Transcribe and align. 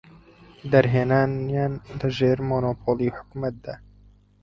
دەرهێنانیان 0.71 1.73
لە 1.99 2.07
ژێر 2.17 2.39
مۆنۆپۆلی 2.49 3.13
حکومەتدا. 3.17 3.75